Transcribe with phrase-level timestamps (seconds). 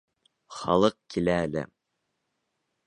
[0.59, 1.67] Халыҡ килә әле.